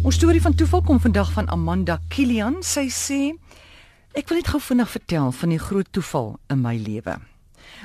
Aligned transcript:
Ons 0.00 0.16
storie 0.16 0.40
van 0.40 0.54
toeval 0.56 0.80
kom 0.82 0.96
vandag 1.00 1.28
van 1.32 1.48
Amanda 1.52 1.98
Kilian. 2.08 2.62
Sy 2.64 2.86
sê 2.88 3.18
ek 4.16 4.30
wil 4.30 4.38
net 4.38 4.48
gou 4.48 4.60
vinnig 4.64 4.88
vertel 4.88 5.28
van 5.36 5.52
die 5.52 5.58
groot 5.60 5.90
toeval 5.92 6.30
in 6.48 6.62
my 6.64 6.72
lewe. 6.80 7.18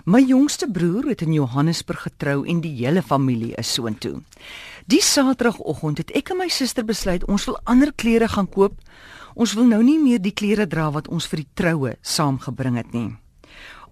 My 0.07 0.21
jongste 0.23 0.69
broer 0.71 1.09
het 1.11 1.25
in 1.25 1.35
Johannesburg 1.35 2.05
getrou 2.07 2.45
en 2.47 2.61
die 2.63 2.71
hele 2.77 3.03
familie 3.03 3.51
is 3.59 3.73
soontoe. 3.75 4.21
Die 4.87 5.01
Saterdagoggend 5.03 6.05
het 6.05 6.15
ek 6.15 6.31
en 6.31 6.39
my 6.39 6.47
suster 6.47 6.87
besluit 6.87 7.27
ons 7.27 7.49
wil 7.51 7.59
ander 7.67 7.91
klere 7.91 8.31
gaan 8.31 8.47
koop. 8.47 8.79
Ons 9.35 9.57
wil 9.59 9.67
nou 9.67 9.83
nie 9.83 9.99
meer 9.99 10.23
die 10.23 10.31
klere 10.31 10.69
dra 10.71 10.87
wat 10.95 11.11
ons 11.11 11.27
vir 11.27 11.43
die 11.43 11.51
troue 11.51 11.95
saamgebring 11.99 12.79
het 12.79 12.95
nie. 12.95 13.09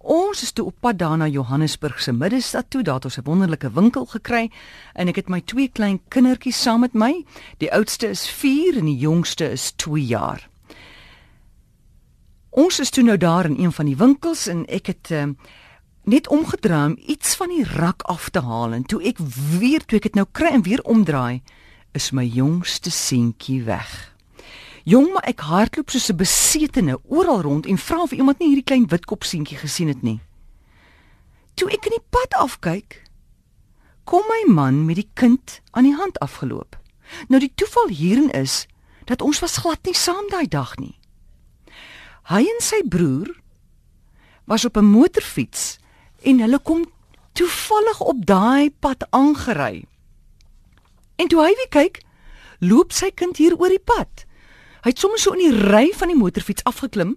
Ons 0.04 0.42
is 0.44 0.52
toe 0.52 0.66
op 0.68 0.76
pad 0.84 0.98
daarna 1.00 1.30
Johannesburg 1.32 2.02
se 2.02 2.12
middestad 2.12 2.66
toe, 2.68 2.82
daar 2.84 3.00
het 3.00 3.06
ons 3.06 3.18
'n 3.18 3.24
wonderlike 3.24 3.72
winkel 3.72 4.06
gekry 4.06 4.52
en 4.94 5.08
ek 5.08 5.16
het 5.16 5.30
my 5.30 5.42
twee 5.42 5.68
klein 5.68 6.02
kindertjies 6.08 6.62
saam 6.62 6.80
met 6.80 6.94
my. 6.94 7.26
Die 7.58 7.72
oudste 7.72 8.08
is 8.08 8.28
4 8.30 8.78
en 8.78 8.86
die 8.86 8.98
jongste 8.98 9.52
is 9.52 9.72
2 9.72 10.06
jaar. 10.06 10.50
Ons 12.50 12.80
is 12.80 12.90
toe 12.90 13.04
nou 13.04 13.18
daar 13.18 13.46
in 13.46 13.60
een 13.60 13.72
van 13.72 13.86
die 13.86 13.98
winkels 13.98 14.48
en 14.48 14.66
ek 14.66 14.86
het 14.86 15.10
uh, 15.12 15.26
net 16.04 16.28
omgedraai 16.28 16.86
om 16.86 16.98
iets 17.08 17.36
van 17.36 17.48
die 17.48 17.64
rak 17.64 18.02
af 18.02 18.30
te 18.30 18.40
haal 18.40 18.74
en 18.74 18.84
toe 18.84 19.04
ek 19.04 19.18
weer 19.60 19.86
toe 19.86 19.98
ek 19.98 20.04
dit 20.04 20.16
nou 20.16 20.28
kry 20.32 20.48
en 20.48 20.64
weer 20.64 20.84
omdraai, 20.84 21.42
is 21.94 22.12
my 22.12 22.26
jongste 22.26 22.92
seentjie 22.92 23.64
weg. 23.64 24.13
Jong, 24.84 25.14
maar 25.14 25.24
ek 25.24 25.40
hardloop 25.48 25.90
soos 25.90 26.12
'n 26.12 26.20
besetene 26.20 27.00
oral 27.08 27.42
rond 27.42 27.66
en 27.66 27.78
vra 27.78 28.02
of 28.02 28.12
iemand 28.12 28.40
nie 28.40 28.48
hierdie 28.48 28.68
klein 28.68 28.88
witkop 28.88 29.24
seentjie 29.24 29.58
gesien 29.58 29.88
het 29.88 30.02
nie. 30.02 30.20
Toe 31.54 31.70
ek 31.72 31.86
in 31.86 31.96
die 31.96 32.08
pad 32.10 32.34
afkyk, 32.34 33.04
kom 34.04 34.24
my 34.28 34.54
man 34.54 34.86
met 34.86 34.96
die 34.96 35.10
kind 35.14 35.62
aan 35.72 35.84
die 35.84 35.96
hand 35.96 36.20
afgeloop. 36.20 36.76
Nou 37.28 37.40
die 37.40 37.52
toeval 37.56 37.88
hierin 37.88 38.32
is 38.32 38.68
dat 39.06 39.22
ons 39.22 39.40
was 39.40 39.58
glad 39.58 39.80
nie 39.86 39.96
saam 39.96 40.28
daai 40.30 40.48
dag 40.48 40.76
nie. 40.78 41.00
Hy 42.24 42.44
en 42.44 42.62
sy 42.64 42.82
broer 42.88 43.32
was 44.46 44.66
op 44.66 44.78
'n 44.78 44.86
motorfiets 44.86 45.80
en 46.24 46.40
hulle 46.40 46.60
kom 46.60 46.86
toevallig 47.32 48.02
op 48.02 48.26
daai 48.26 48.70
pad 48.70 49.08
aangery. 49.10 49.86
En 51.16 51.28
toe 51.28 51.42
hy 51.42 51.54
weer 51.56 51.70
kyk, 51.70 52.02
loop 52.60 52.92
sy 52.92 53.12
kind 53.12 53.38
hier 53.38 53.56
oor 53.60 53.70
die 53.70 53.80
pad. 53.80 54.26
Hy 54.84 54.92
het 54.92 55.00
sommer 55.00 55.20
so 55.20 55.32
in 55.32 55.40
die 55.40 55.70
ry 55.72 55.86
van 55.96 56.12
die 56.12 56.20
motorfiets 56.20 56.66
afgeklim 56.68 57.16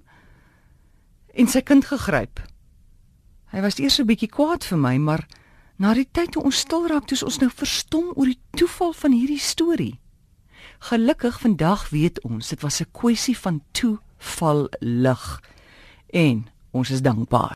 en 1.34 1.48
sy 1.50 1.64
kind 1.66 1.84
gegryp. 1.88 2.38
Hy 3.50 3.60
was 3.64 3.78
eers 3.82 3.98
'n 3.98 4.06
bietjie 4.06 4.30
kwaad 4.30 4.64
vir 4.64 4.78
my, 4.78 4.96
maar 4.98 5.26
na 5.78 5.94
die 5.94 6.08
tyd 6.12 6.32
toe 6.32 6.42
ons 6.42 6.58
stil 6.58 6.86
raak, 6.86 7.06
toe 7.06 7.18
ons 7.24 7.38
nou 7.38 7.50
verstom 7.50 8.12
oor 8.14 8.26
die 8.26 8.40
toeval 8.56 8.92
van 8.92 9.12
hierdie 9.12 9.40
storie. 9.40 9.98
Gelukkig 10.78 11.40
vandag 11.40 11.90
weet 11.90 12.20
ons 12.24 12.48
dit 12.48 12.62
was 12.62 12.80
'n 12.80 12.90
kwessie 12.92 13.36
van 13.36 13.62
toeval 13.72 14.68
lig 14.80 15.40
en 16.12 16.46
ons 16.70 16.90
is 16.90 17.02
dankbaar. 17.02 17.54